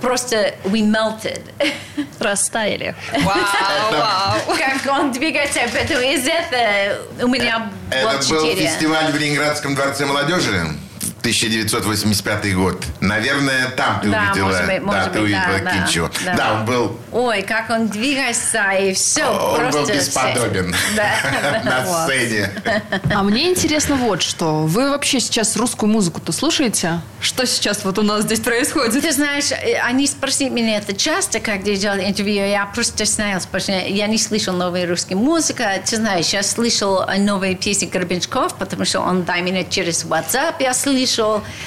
[0.01, 1.41] просто we melted.
[2.19, 2.95] Растаяли.
[3.13, 10.05] Как он двигается, поэтому из этого у меня было Это был фестиваль в Ленинградском дворце
[10.05, 10.65] молодежи.
[11.31, 12.83] 1985 год.
[12.99, 16.09] Наверное, там ты Да, увидела, может быть, да, может ты быть, да, увидела да, Кинчо.
[16.25, 16.33] да.
[16.35, 19.81] Да, он был, Ой, как он двигается, и все он просто...
[19.81, 21.61] был бесподобен Да.
[21.63, 22.09] на Вот.
[22.09, 22.49] сцене.
[23.13, 24.61] А мне интересно вот что.
[24.65, 27.01] Вы вообще сейчас русскую музыку-то слушаете?
[27.21, 29.01] Что сейчас вот у нас здесь происходит?
[29.01, 33.45] Ты знаешь, э, они спросили меня это часто, когда я делала интервью, я просто стеснялась,
[33.45, 35.63] потому что я не слышал новой русской музыки.
[35.85, 40.73] Ты знаешь, я слышал новые песни Горбенчаков, потому что он дай меня через WhatsApp я
[40.73, 41.18] слышал.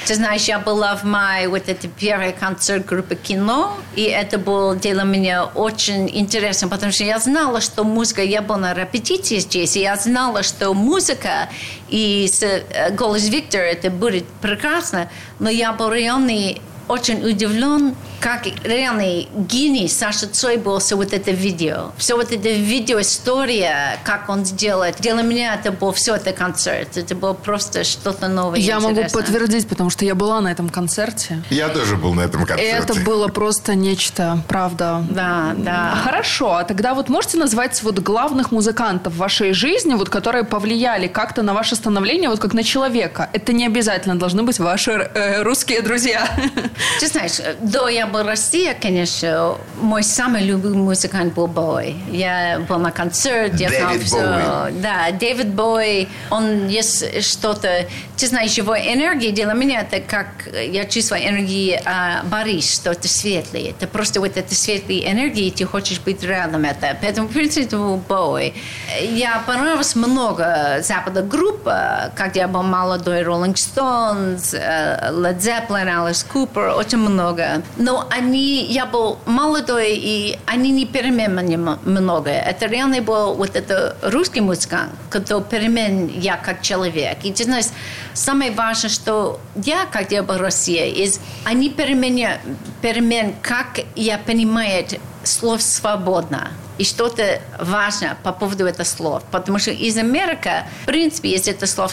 [0.07, 4.75] Ты знаешь, я была в мае, вот это первый концерт группы кино, и это было
[4.75, 9.77] для меня очень интересно, потому что я знала, что музыка, я была на репетиции здесь,
[9.77, 11.49] и я знала, что музыка
[11.89, 19.29] и э, голос Виктора это будет прекрасно, но я был реальный очень удивлен, как реальный
[19.35, 21.93] гений Саша Цой был все вот это видео.
[21.97, 24.97] Все вот это видеоистория, как он сделает.
[25.01, 26.97] Для меня это был все это концерт.
[26.97, 28.59] Это было просто что-то новое.
[28.59, 29.23] Я могу интересное.
[29.23, 31.43] подтвердить, потому что я была на этом концерте.
[31.51, 32.71] Я тоже был на этом И концерте.
[32.93, 35.05] это было просто нечто, правда.
[35.11, 35.95] Да, А да.
[36.05, 41.07] Хорошо, а тогда вот можете назвать вот главных музыкантов в вашей жизни, вот которые повлияли
[41.09, 43.29] как-то на ваше становление, вот как на человека?
[43.33, 46.29] Это не обязательно должны быть ваши э, русские друзья.
[47.01, 51.97] Ты знаешь, до я была в России, конечно, мой самый любимый музыкант был Бой.
[52.11, 54.69] Я был на концерте, я знал.
[54.69, 54.81] Боуи.
[54.81, 57.87] Да, Дэвид Бой, он есть что-то...
[58.17, 63.09] Ты знаешь, его энергия для меня, это как я чувствую энергии а, Борис, что это
[63.09, 63.71] светлый.
[63.71, 66.97] Это просто вот эта светлая энергия, и ты хочешь быть рядом это.
[67.01, 68.55] Поэтому, в принципе, был Бой.
[69.01, 76.25] Я понравилось много запада групп, когда я был молодой, Rolling Stones, э, Led Zeppelin, Alice
[76.33, 77.63] Cooper, очень много.
[77.77, 82.31] Но они, я был молодой, и они не переменили м- много.
[82.31, 87.19] Это реально был вот это русский музыкант, который перемен я как человек.
[87.25, 87.67] И ты знаешь,
[88.15, 92.39] самое важное, что я, когда я был в России, из, они перемен,
[92.81, 94.85] перемен, как я понимаю
[95.25, 96.49] слов свободно.
[96.83, 99.23] И что-то важно по поводу этих слов.
[99.31, 101.93] Потому что из Америки, в принципе, если это слово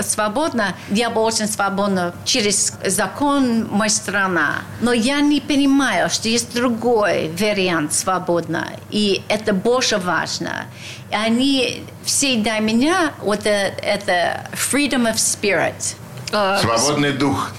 [0.00, 4.62] свободно, я бы очень свободна через закон моей страна.
[4.80, 10.64] Но я не понимаю, что есть другой вариант свободно, и это больше важно.
[11.10, 15.94] И они все для меня вот э- это freedom of spirit.
[16.62, 17.50] Свободный дух.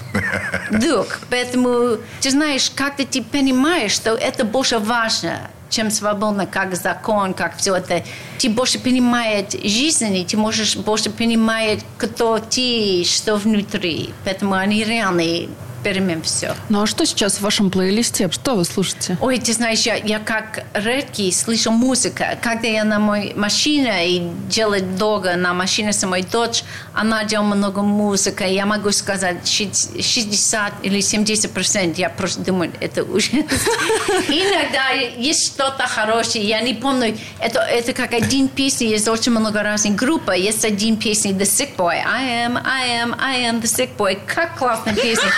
[0.70, 1.06] Дух.
[1.30, 7.56] Поэтому, ты знаешь, как-то ты понимаешь, что это больше важно, чем свободно, как закон, как
[7.56, 8.04] все это.
[8.38, 14.14] Ты больше понимаешь жизнь, и ты можешь больше понимать, кто ты, что внутри.
[14.24, 15.48] Поэтому они реальные
[15.84, 16.54] перемен все.
[16.68, 18.30] Ну а что сейчас в вашем плейлисте?
[18.30, 19.16] Что вы слушаете?
[19.20, 22.24] Ой, ты знаешь, я, я как редкий слышу музыку.
[22.42, 27.54] Когда я на моей машине и делаю долго на машине с моей дочь, она делает
[27.56, 28.42] много музыки.
[28.44, 29.70] Я могу сказать, щи-
[30.02, 31.98] 60 или 70 процентов.
[31.98, 33.40] Я просто думаю, это ужасно.
[34.28, 36.44] Иногда есть что-то хорошее.
[36.48, 40.30] Я не помню, это, это как один песня, есть очень много разных групп.
[40.30, 42.00] Есть один песня The Sick Boy.
[42.06, 44.18] I am, I am, I am the sick boy.
[44.26, 45.28] Как классная песня.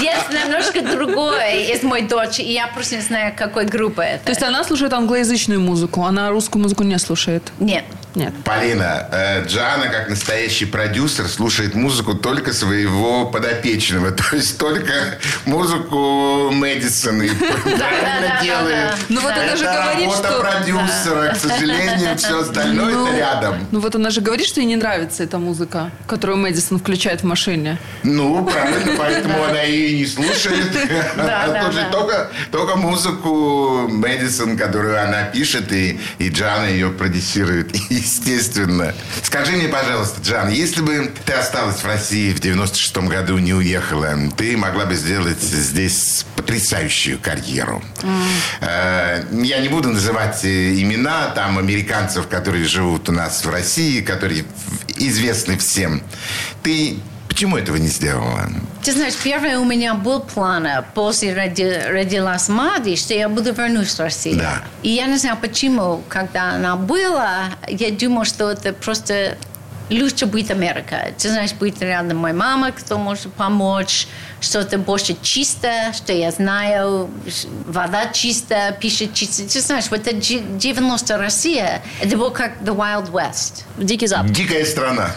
[0.00, 4.24] Есть немножко другой из моей дочь, и я просто не знаю, какой группы это.
[4.24, 7.42] То есть она слушает англоязычную музыку, она русскую музыку не слушает?
[7.58, 7.84] Нет.
[8.14, 8.32] Нет.
[8.44, 14.10] Полина, э, Джана, как настоящий продюсер, слушает музыку только своего подопечного.
[14.12, 17.22] То есть только музыку Мэдисона.
[17.22, 17.28] И
[17.64, 18.94] правильно делает.
[19.08, 20.40] Ну вот она же говорит, работа что...
[20.40, 21.34] продюсера.
[21.34, 23.66] К сожалению, все остальное это рядом.
[23.72, 27.24] Ну вот она же говорит, что ей не нравится эта музыка, которую Мэдисон включает в
[27.24, 27.78] машине.
[28.04, 30.70] Ну, правильно, поэтому она ее и не слушает.
[31.16, 31.90] Она слушает
[32.50, 38.94] только, музыку Мэдисон, которую она пишет, и, и Джана ее продюсирует, естественно.
[39.22, 44.14] Скажи мне, пожалуйста, Джан, если бы ты осталась в России в 96-м году, не уехала,
[44.36, 47.82] ты могла бы сделать здесь потрясающую карьеру.
[48.60, 54.00] Э, Я не буду называть э, имена там американцев, которые живут у нас в России,
[54.00, 54.44] которые
[54.96, 56.02] известны всем.
[56.62, 56.98] Ты
[57.34, 58.48] почему этого не сделала?
[58.84, 63.52] Ты знаешь, первое у меня был план э, после роди- родилась Мади, что я буду
[63.52, 64.38] вернуться в Россию.
[64.38, 64.62] Да.
[64.82, 69.36] И я не знаю почему, когда она была, я думала, что это просто
[69.90, 71.08] лучше быть Америка.
[71.18, 74.06] Ты знаешь, быть рядом моя мама, кто может помочь,
[74.44, 77.10] что это больше чисто, что я знаю,
[77.66, 79.48] вода чистая, пища чистая.
[79.48, 83.64] Ты знаешь, вот это 90 Россия, это было как The Wild West.
[83.78, 84.32] Дикий Запад.
[84.32, 85.10] Дикая страна.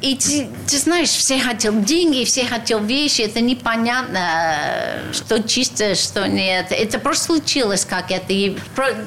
[0.00, 3.22] И ты, ты знаешь, все хотел деньги, все хотел вещи.
[3.22, 6.66] Это непонятно, что чисто, что нет.
[6.70, 8.32] Это просто случилось как это.
[8.32, 8.56] И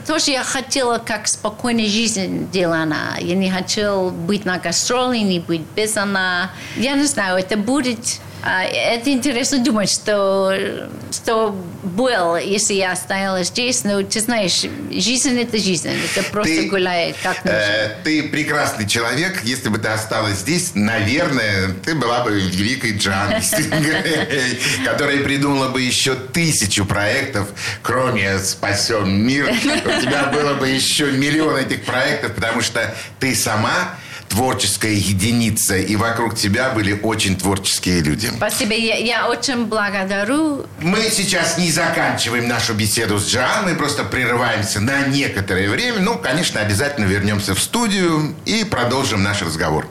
[0.05, 3.17] тоже я хотела как спокойная жизнь Дилана.
[3.19, 6.51] Я не хотела быть на гастроли, не быть без она.
[6.75, 8.19] Я не знаю, это будет...
[8.43, 13.83] а, Это интересно думать, что, что было, если я стояла здесь.
[13.83, 15.89] Но ты знаешь, жизнь– это жизнь.
[15.89, 17.57] Это просто Ты, гуляет как нужно.
[17.57, 19.41] Э, ты прекрасный человек.
[19.43, 23.33] Если бы ты осталась здесь, наверное, ты была бы великой Джан,
[24.85, 27.49] которая придумала бы еще тысячу проектов,
[27.81, 29.49] кроме «Спасем мир».
[29.63, 33.97] У тебя было бы еще миллион этих проектов, потому что ты сама
[34.37, 38.29] творческая единица, и вокруг тебя были очень творческие люди.
[38.37, 40.67] Спасибо, я, я очень благодарю.
[40.79, 46.01] Мы сейчас не заканчиваем нашу беседу с Джан, мы просто прерываемся на некоторое время.
[46.01, 49.87] Ну, конечно, обязательно вернемся в студию и продолжим наш разговор.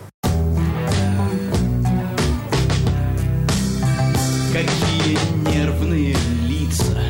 [4.52, 5.18] Какие
[5.52, 7.02] нервные лица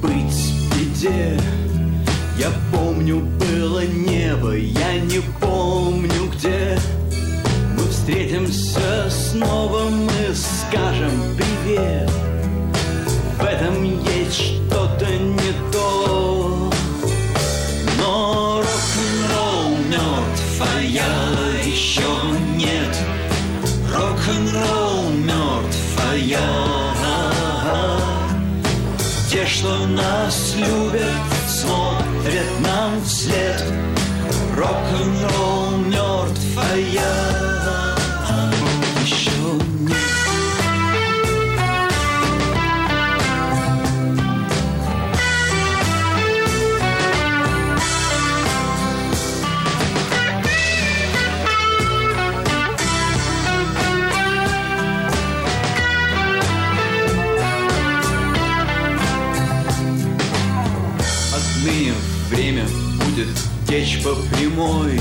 [0.00, 1.36] Быть в беде
[2.38, 5.47] Я помню, было небо Я не помню
[8.08, 12.10] встретимся снова Мы скажем привет.
[13.38, 16.70] В этом есть что-то не то.
[17.98, 21.04] Но рок-н-ролл мертв, а я
[21.62, 22.08] еще
[22.56, 22.96] нет.
[23.94, 25.78] Рок-н-ролл мертв,
[26.10, 26.94] а я
[29.30, 30.87] Те, что нас любят,
[63.68, 64.98] течь по прямой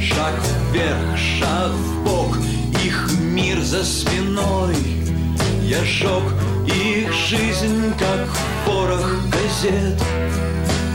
[0.00, 0.34] Шаг
[0.70, 2.36] вверх, шаг в бок,
[2.84, 4.76] их мир за спиной.
[5.62, 6.22] Я жег
[6.66, 8.28] их жизнь, как
[8.66, 10.00] порох газет.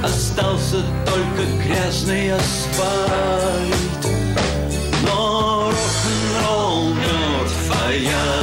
[0.04, 3.74] Остался только грязный асфальт.
[5.04, 8.39] Но рок-н-ролл мертв, а я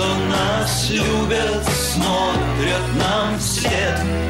[0.00, 4.29] что нас любят, смотрят нам вслед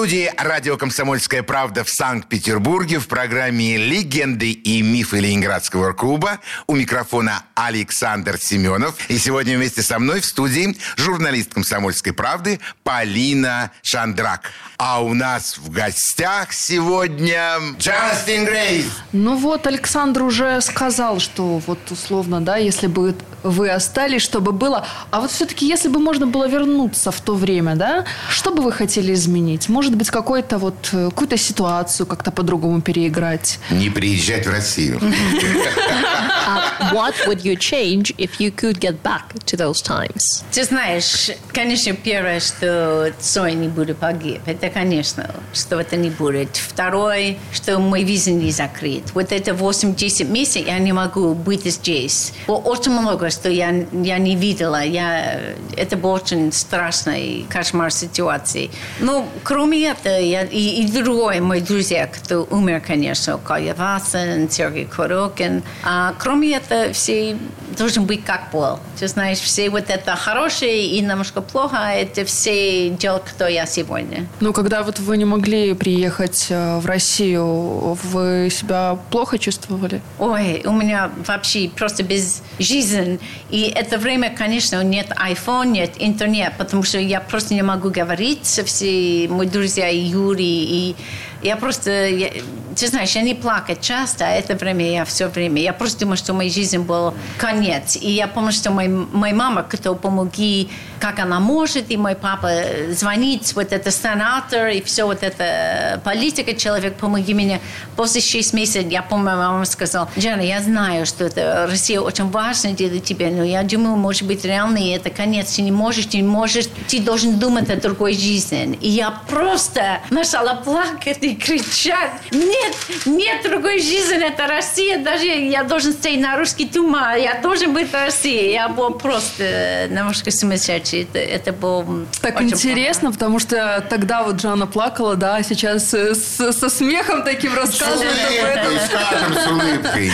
[0.00, 7.42] Студии радио «Комсомольская правда» в Санкт-Петербурге в программе «Легенды и мифы Ленинградского клуба» у микрофона
[7.54, 8.94] Александр Семенов.
[9.10, 14.52] И сегодня вместе со мной в студии журналист «Комсомольской правды» Полина Шандрак.
[14.78, 18.86] А у нас в гостях сегодня Джастин Грейс.
[19.12, 24.86] Ну вот, Александр уже сказал, что вот условно, да, если бы вы остались, чтобы было...
[25.10, 28.72] А вот все-таки, если бы можно было вернуться в то время, да, что бы вы
[28.72, 29.68] хотели изменить?
[29.68, 33.58] Может быть, какой-то вот, э, какую-то ситуацию как-то по-другому переиграть?
[33.70, 35.00] Не приезжать в Россию.
[35.00, 40.42] Uh, what would you change if you could get back to those times?
[40.52, 44.40] Ты знаешь, конечно, первое, что Цой не будет погиб.
[44.46, 46.56] Это, конечно, что это не будет.
[46.56, 49.04] Второе, что мой виза не закрыт.
[49.14, 52.32] Вот это 8-10 месяцев я не могу быть здесь.
[52.46, 54.82] Очень много, что я, я не видела.
[54.82, 55.40] Я,
[55.76, 58.70] это был очень страшный кошмар ситуации.
[59.00, 64.86] Ну, кроме этого, я, и, и другой мой друзья, кто умер, конечно, Коля Васин, Сергей
[64.86, 65.62] Корокин.
[65.84, 67.36] А кроме этого, все
[67.76, 68.78] должен быть как был.
[68.98, 74.26] Ты знаешь, все вот это хорошее и немножко плохо, это все дела, кто я сегодня.
[74.40, 80.00] Ну, когда вот вы не могли приехать э, в Россию, вы себя плохо чувствовали?
[80.18, 83.18] Ой, у меня вообще просто без жизни.
[83.50, 88.44] И это время, конечно, нет iPhone, нет интернет, потому что я просто не могу говорить
[88.44, 90.96] всеми мои друзья и Юрий, и
[91.42, 92.30] я просто, я,
[92.76, 95.60] ты знаешь, я не плакать часто, а это время я все время.
[95.60, 97.96] Я просто думаю, что моей жизни был конец.
[97.96, 100.70] И я помню, что мой, моя мама, кто помоги,
[101.00, 102.50] как она может, и мой папа
[102.90, 107.60] звонит, вот это сенатор, и все вот это политика, человек, помоги мне.
[107.96, 112.72] После 6 месяцев, я помню, мама сказала, Джана, я знаю, что это Россия очень важна
[112.72, 115.54] для тебя, но я думаю, может быть, реально, это конец.
[115.54, 118.78] Ты не можешь, ты не можешь, ты должен думать о другой жизни.
[118.80, 122.74] И я просто начала плакать и кричать, нет,
[123.06, 127.90] нет другой жизни, это Россия, даже я должен стоять на русский тума, я должен быть
[127.90, 128.52] в России.
[128.52, 131.02] Я был просто немножко сумасшедший.
[131.02, 136.14] Это, это было Так интересно, потому что тогда вот Жанна плакала, да, а сейчас э,
[136.14, 138.10] с- со смехом таким рассказывает
[138.40, 138.72] об этом.
[138.86, 140.12] скажем, с улыбкой.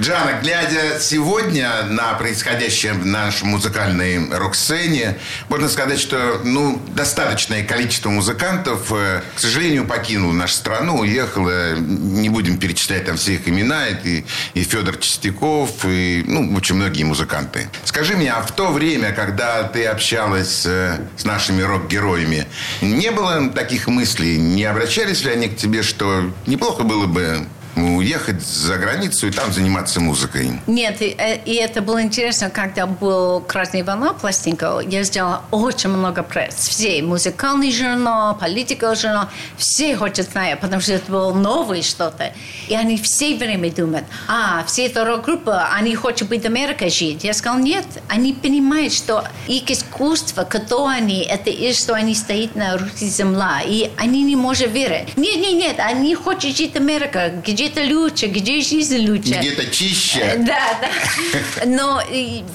[0.00, 5.18] Джана, глядя сегодня на происходящее в нашей музыкальной рок-сцене,
[5.48, 11.74] можно сказать, что ну, достаточное количество музыкантов, э, к сожалению, покинуло нашу страну, уехало.
[11.76, 13.88] Не будем перечислять там все их имена.
[13.88, 17.68] Это и, и Федор Чистяков, и ну, очень многие музыканты.
[17.84, 22.46] Скажи мне, а в то время, когда ты общалась э, с нашими рок-героями,
[22.80, 24.38] не было таких мыслей?
[24.38, 27.46] Не обращались ли они к тебе, что неплохо было бы
[27.76, 30.60] уехать за границу и там заниматься музыкой.
[30.66, 35.90] Нет, и, э, и это было интересно, когда был «Красная волна» пластинка, я сделала очень
[35.90, 36.54] много пресс.
[36.54, 42.32] Все, музыкальный журнал, политика журнал, все хотят знать, потому что это было новое что-то.
[42.68, 47.24] И они все время думают, а, все эта рок-группа, они хотят быть в Америке жить.
[47.24, 52.54] Я сказала, нет, они понимают, что их искусство, кто они, это и что они стоят
[52.54, 53.42] на русской земле.
[53.66, 55.16] И они не могут верить.
[55.16, 59.34] Нет, нет, нет, они хотят жить в Америке, где-то лучше, где жизнь лучше.
[59.34, 60.34] Где-то чище.
[60.38, 61.64] Да, да.
[61.66, 62.02] Но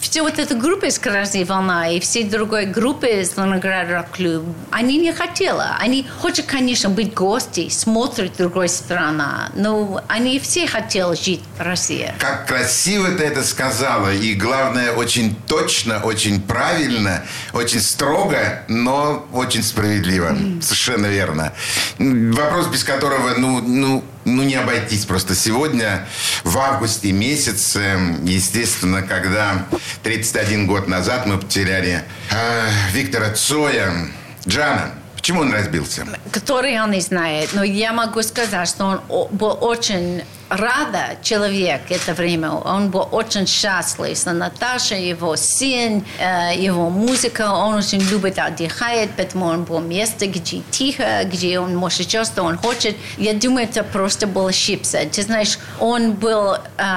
[0.02, 4.98] все вот эта группа из «Красной волна» и все другой группы из Ленинград рок-клуб, они
[4.98, 5.48] не хотели.
[5.80, 12.14] Они хотят, конечно, быть гости, смотрят другой страна, но они все хотели жить в России.
[12.20, 14.14] Как красиво ты это сказала.
[14.14, 20.36] И главное, очень точно, очень правильно, очень строго, но очень справедливо.
[20.62, 21.54] Совершенно верно.
[21.98, 26.06] Вопрос, без которого, ну, ну, ну, не обойтись просто сегодня,
[26.44, 29.66] в августе месяце, естественно, когда
[30.04, 34.10] 31 год назад мы потеряли э, Виктора Цоя,
[34.48, 34.92] Джана.
[35.16, 36.06] Почему он разбился?
[36.32, 42.14] который он не знает, но я могу сказать, что он был очень рада человек это
[42.14, 42.52] время.
[42.52, 49.10] Он был очень счастлив, что Наташа, его сын, э, его музыка, он очень любит отдыхать,
[49.18, 52.96] поэтому он был место, где тихо, где он может делать, что он хочет.
[53.18, 55.00] Я думаю, это просто был ошибся.
[55.12, 56.88] Ты знаешь, он был э,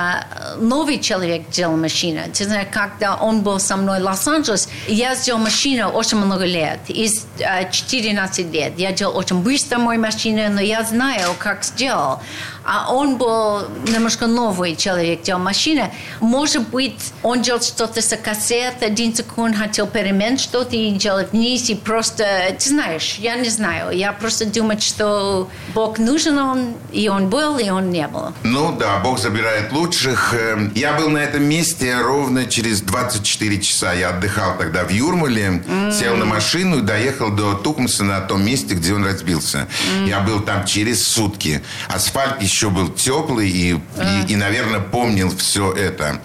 [0.59, 2.21] новый человек, делал машину.
[2.33, 6.81] Ты знаешь, когда он был со мной в Лос-Анджелес, я сделал машину очень много лет,
[6.89, 8.79] из э, 14 лет.
[8.79, 12.21] Я делал очень быстро мою машину, но я знаю, как сделал.
[12.65, 15.91] А он был немножко новый человек, делал машину.
[16.21, 21.71] Может быть, он делал что-то с кассет, один секунд хотел переменить что-то и делал вниз,
[21.71, 22.25] и просто,
[22.59, 23.91] ты знаешь, я не знаю.
[23.97, 28.33] Я просто думаю, что Бог нужен он, и он был, и он не был.
[28.43, 30.35] Ну да, Бог забирает лучших.
[30.35, 33.93] Эм, Я был на этом месте ровно через 24 часа.
[33.93, 38.75] Я отдыхал тогда в Юрмале, сел на машину и доехал до Тукумса на том месте,
[38.75, 39.67] где он разбился.
[40.07, 41.63] Я был там через сутки.
[41.89, 46.21] Асфальт еще был теплый и, и, и, наверное, помнил все это.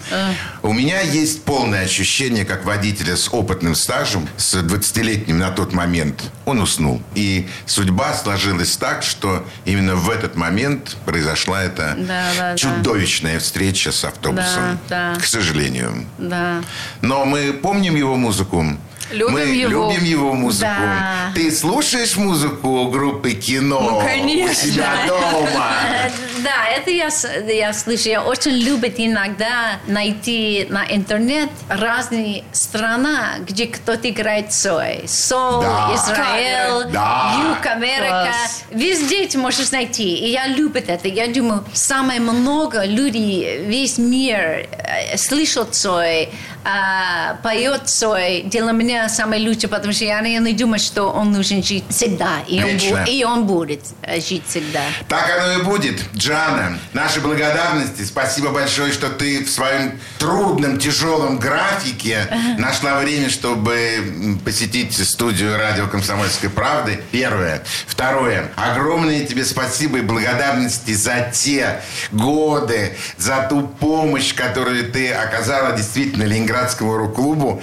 [0.64, 6.24] У меня есть полное ощущение, как водителя с опытным стажем, с 20-летним на тот момент.
[6.46, 7.02] Он уснул.
[7.14, 12.58] И судьба сложилась так, что именно в этот момент произошла эта Да, да, да.
[12.58, 14.80] чудовищная встреча с автобусом.
[14.90, 15.20] Да, да.
[15.20, 16.06] К сожалению.
[16.18, 16.64] Да.
[17.02, 18.66] Но мы помним его музыку.
[19.12, 19.92] Любим мы его.
[19.92, 20.66] любим его музыку.
[20.80, 21.32] Да.
[21.36, 24.52] Ты слушаешь музыку группы кино Ну, конечно.
[24.52, 25.72] у себя дома?
[26.06, 26.10] Э,
[26.46, 27.10] Да, это я,
[27.52, 28.08] я слышу.
[28.10, 35.06] Я очень люблю иногда найти на интернет разные страны, где кто-то играет сой.
[35.08, 35.92] Сол, Да.
[35.96, 37.34] Израиль, Да.
[37.50, 38.28] Юг, Америка.
[38.32, 38.64] Класс.
[38.70, 40.16] Везде ты можешь найти.
[40.18, 41.08] И я люблю это.
[41.08, 46.30] Я думаю, самое много людей, весь мир э, слышат сой,
[46.64, 48.44] а, поет сой.
[48.44, 52.40] Для меня самое лучшее, потому что я не думаю, что он нужен жить всегда.
[52.48, 53.06] И он, Вечно.
[53.08, 54.82] и он будет э, жить всегда.
[55.08, 56.04] Так оно и будет.
[56.16, 58.04] Джана, наши благодарности.
[58.04, 62.28] Спасибо большое, что ты в своем трудном, тяжелом графике
[62.58, 67.00] нашла время, чтобы посетить студию радио «Комсомольской правды».
[67.12, 67.64] Первое.
[67.88, 68.52] Второе.
[68.56, 71.82] Огромное тебе спасибо и благодарности за те
[72.12, 77.62] годы, за ту помощь, которую ты оказала действительно Ленинградскому рок-клубу.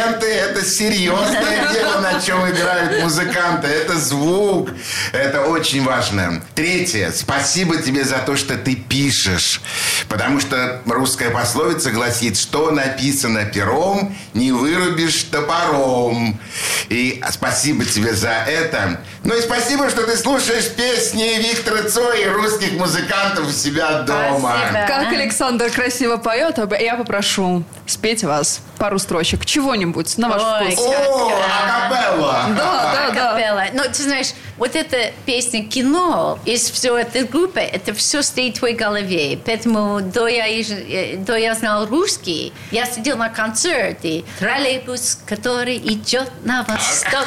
[0.00, 3.68] Инструменты– это серьезное дело, на чем играют музыканты.
[3.68, 4.70] Это звук.
[5.12, 6.42] Это очень важно.
[6.54, 7.12] Третье.
[7.14, 9.60] Спасибо тебе за то, что ты пишешь.
[10.08, 16.40] Потому что русская пословица гласит, что написано пером, не вырубишь топором.
[16.88, 19.00] И спасибо тебе за это.
[19.22, 24.56] Ну и спасибо, что ты слушаешь песни Виктора Цоя и русских музыкантов у себя дома.
[24.58, 24.86] Спасибо.
[24.86, 29.44] Как Александр красиво поет, а я попрошу спеть вас пару строчек.
[29.44, 30.86] Чего-нибудь на ваш Ой, вкус.
[30.86, 31.42] О,
[31.90, 32.44] акапелла!
[32.56, 33.30] Да, да, да.
[33.30, 33.64] Акапелла.
[33.72, 38.58] Но ты знаешь, вот эта песня кино из всей этой группы, это все стоит в
[38.58, 39.38] твоей голове.
[39.44, 44.22] Поэтому до я, э, до я знал русский, я сидел на концерте.
[44.38, 47.26] Троллейбус, который идет на восток.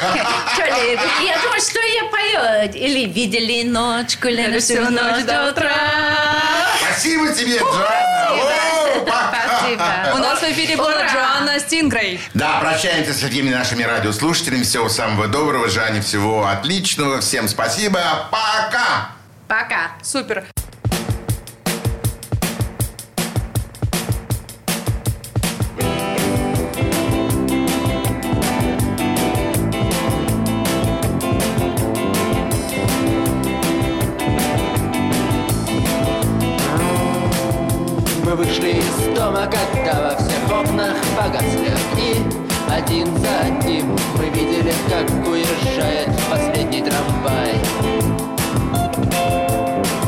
[1.24, 2.70] Я думаю, что я пою.
[2.72, 5.74] Или видели ночку, Лена, всю ночь до утра.
[6.80, 7.58] Спасибо тебе!
[9.04, 9.84] Спасибо.
[10.14, 11.04] У нас в эфире была!
[11.14, 12.20] Джоанна Стингрей.
[12.34, 14.62] Да, прощаемся со всеми нашими радиослушателями.
[14.62, 17.20] Всего самого доброго, Жанне, всего отличного.
[17.24, 17.98] Всем спасибо.
[18.30, 19.12] Пока!
[19.48, 19.92] Пока.
[20.02, 20.44] Супер.
[38.22, 41.73] Мы вышли из дома, когда во всех окнах погасли
[42.70, 47.54] один за одним мы видели, как уезжает последний трамвай.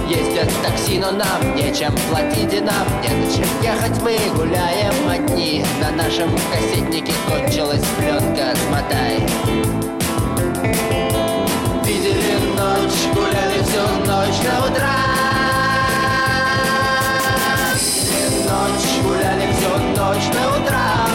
[0.09, 4.03] Ездят такси, но нам нечем платить и нам не на чем ехать.
[4.03, 9.21] Мы гуляем одни, на нашем кассетнике кончилась пленка «Смотай»
[11.85, 14.97] Видели ночь, гуляли всю ночь до утра.
[18.45, 21.06] Ночь, гуляли всю ночь до утра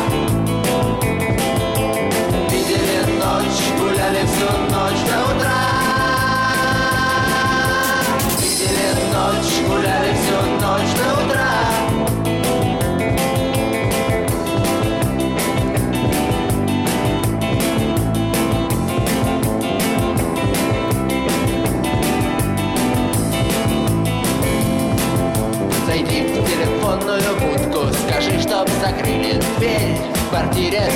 [25.88, 30.90] Зайди в телефонную будку, скажи, чтоб закрыли дверь В квартире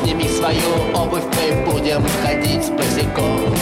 [0.00, 0.58] сними свою
[0.94, 3.54] обувь, мы будем ходить босиком.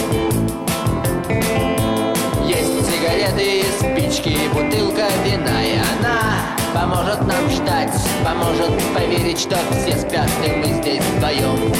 [2.46, 3.64] Есть сигареты,
[4.12, 7.94] спички, бутылка вина И она поможет нам ждать,
[8.24, 11.72] поможет поверить, что все спят И мы здесь вдвоем.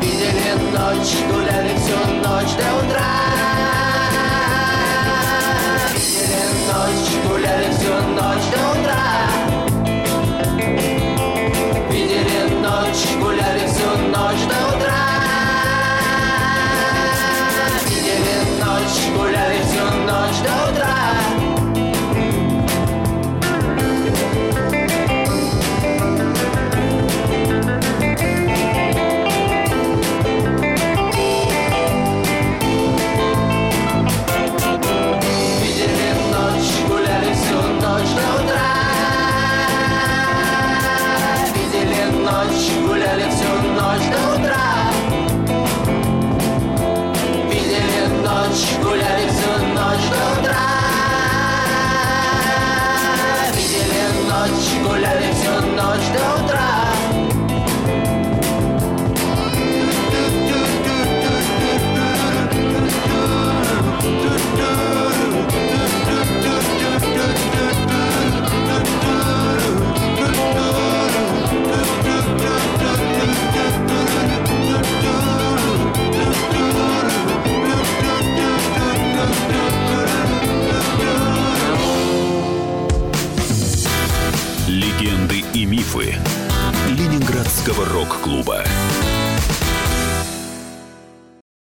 [0.00, 3.49] Видели ночь, гуляли всю ночь до утра